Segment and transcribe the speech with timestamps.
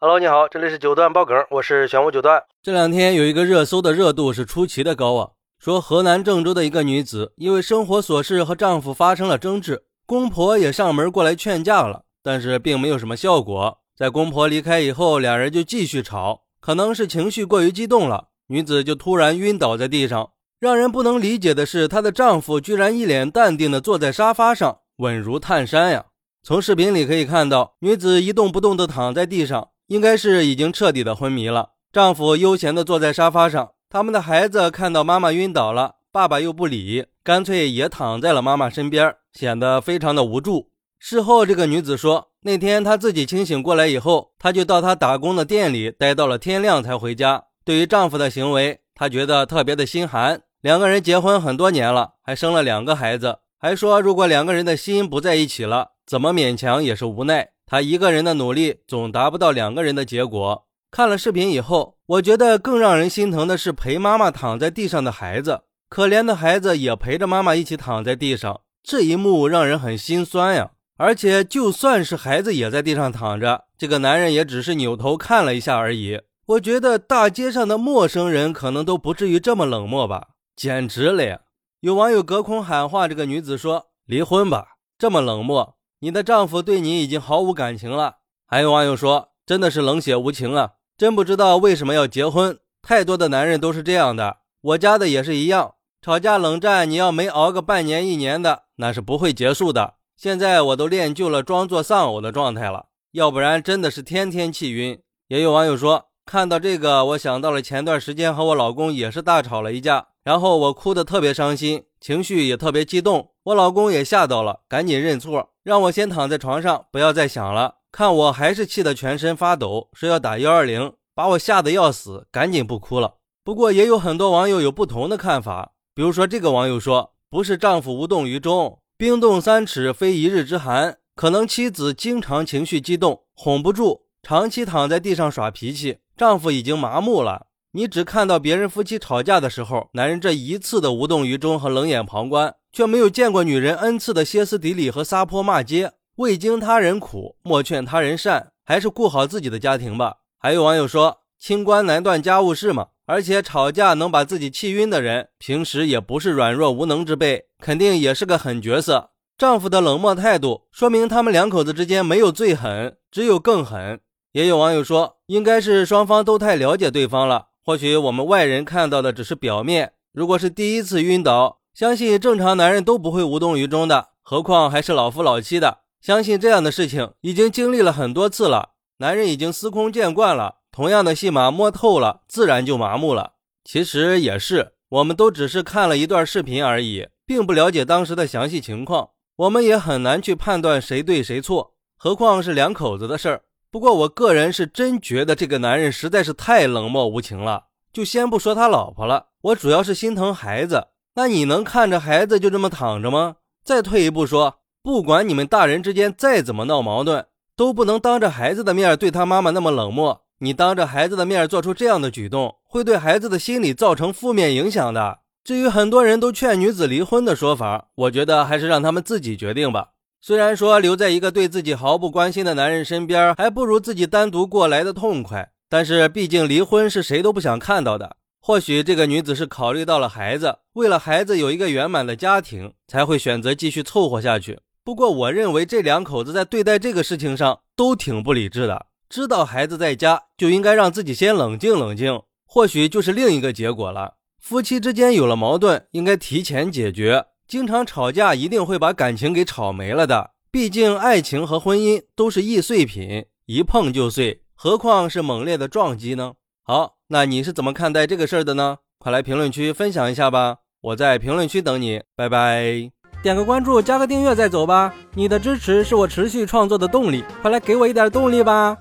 [0.00, 2.40] Hello，你好，这里是九段爆梗，我是玄武九段。
[2.62, 13.80] 这两天有一个热搜的热度是出奇的高啊，说河南郑州的一个女子因为生活琐事和丈夫发生了争执，公婆也上门过来劝架了，但是并没有什么效果。
[13.96, 20.30] 在公婆离开以后，两人就继续吵，可能是情绪过于激动了，女子就突然晕倒在地上。
[20.60, 26.04] 让人不能理解的是，她的丈夫居然一脸淡定地坐在沙发上，稳如泰山呀。
[26.44, 29.70] 从视频里可以看到，女子一动不动地躺在地上。
[29.88, 31.72] 应该是已经彻底的昏迷了。
[31.92, 40.70] 丈夫悠闲地坐在沙发上，他们的孩子看到妈妈晕倒了，爸爸又不理，干脆也躺在了妈妈身边，显得非常的无助。
[40.98, 47.44] 事后，这个女子说，那天她自己清醒过来以后，她就到她打工的店里待到了天亮才回家。
[47.64, 50.42] 对于丈夫的行为，她觉得特别的心寒。
[50.60, 57.50] 两个人结婚很多年了，还生了两个孩子，还说如果两个人的心不在一起了，怎么勉强也是无奈。
[57.68, 60.66] 他一个人的努力总达不到两个人的结果。
[60.90, 65.60] 看了视频以后，我觉得更让人心疼的是陪妈妈躺在地上的孩子，
[65.90, 70.70] 可怜的孩子也陪着妈妈一起躺在地上，这一幕让人很心酸呀。
[70.96, 76.22] 而且就算是孩子也在地上躺着，这个男人也只是扭头看了一下而已。
[76.46, 81.40] 我觉得大街上的陌生人可能都不至于这么冷漠吧，简直了呀！
[81.80, 88.18] 有网友隔空喊话这个女子说：“离婚吧，这么冷漠。”你的丈夫对你已经毫无感情了。
[88.46, 90.74] 还有网友说，真的是冷血无情啊！
[90.96, 92.58] 真不知道为什么要结婚。
[92.80, 95.74] 太多的男人都是这样的，我家的也是一样。
[96.00, 99.94] 吵架冷战，你要没熬个半年一年的，那是不会结束的。
[100.16, 105.00] 现在我都练就了装作丧偶的状态了，要不然真的是天天气晕。
[105.26, 115.50] 也有网友说，看到这个，我想到了前段时间和我老公也是大吵了一架，然后我哭得特别伤心，情绪也特别激动，我老公也吓到了，赶紧认错。
[115.62, 117.76] 让我先躺在床上，不要再想了。
[117.90, 123.14] 看我还是气得全身发抖，说要打幺二零，把我吓得要死，赶紧不哭了。
[123.42, 137.46] 不过也有很多网友有不同的看法，比如说这个网友说，不是丈夫无动于衷，冰冻三尺非一日之寒，可能妻子经常情绪激动，哄不住，长期躺在地上耍脾气，丈夫已经麻木了。
[137.72, 142.54] 你只看到别人夫妻吵架的时候，男人这一次的无动于衷和冷眼旁观。
[142.72, 145.92] 却没有见过女人 n 次的歇斯底里和撒泼骂街。
[146.16, 150.16] 未经他人苦，莫劝他人善，还是顾好自己的家庭吧。
[150.38, 152.88] 还有网友说，清官难断家务事嘛。
[153.06, 159.12] 而且吵架能把自己气晕的人，平时也不是软弱无能之辈，肯定也是个狠角色。
[159.38, 164.00] 丈夫的冷漠态度，说明他们两口子之间没有最狠，只有更狠。
[164.32, 167.46] 也有网友说，应该是双方都太了解对方了。
[167.64, 169.92] 或许我们外人看到的只是表面。
[170.12, 175.82] 如果是第一次晕倒，相信正常男人都不会无动于衷的，何况还是老夫老妻的。
[176.00, 183.34] 相信这样的事情已经经历了很多次了，男人已经司空见惯了，同样的戏码摸透了，自然就麻木了。
[183.62, 193.42] 其实也是，我们都只是看了一段视频而已，并不了解当时的详细情况，我们也很难去判断谁对谁错，何况是两口子的事儿。
[193.70, 197.66] 不过我个人是真觉得这个男人实在是太冷漠无情了。
[197.92, 200.88] 就先不说他老婆了，我主要是心疼孩子。
[201.14, 203.36] 那你能看着孩子就这么躺着吗？
[203.64, 207.26] 再退一步说，不管你们大人之间再怎么闹矛盾，
[207.56, 210.22] 都不能当着孩子的面对他妈妈那么冷漠。
[210.40, 215.18] 你当着孩子的面做出这样的举动，会对孩子的心理造成负面影响的。
[215.42, 219.88] 至于很多人都劝女子离婚的说法，我觉得还是让他们自己决定吧。
[220.20, 228.17] 虽然说留在一个对自己毫不关心的男人身边，还不如自己单独过来的痛快，但是毕竟离婚是谁都不想看到的。
[228.40, 234.60] 或许这个女子是考虑到了孩子，为了孩子有一个圆满的家庭，才会选择继续凑合下去。
[234.84, 238.86] 不过，我认为这两口子在对待这个事情上都挺不理智的。
[239.10, 244.14] 知道孩子在家，就应该让自己先冷静冷静，或许就是另一个结果了。
[244.38, 247.26] 夫妻之间有了矛盾，应该提前解决。
[247.46, 250.30] 经常吵架一定会把感情给吵没了的。
[250.50, 256.34] 毕竟，爱情和婚姻都是易碎品，一碰就碎，何况是猛烈的撞击呢？
[256.68, 256.98] 好。
[257.10, 258.76] 那你是怎么看待这个事儿的呢？
[258.98, 260.58] 快来评论区分享一下吧！
[260.82, 262.90] 我在评论区等你，拜拜！
[263.22, 264.94] 点个关注，加个订阅再走吧！
[265.14, 268.76] 你的支持是我持续创作的动力，快来给我一点动力吧！